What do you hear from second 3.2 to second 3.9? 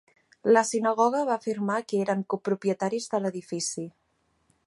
l'edifici.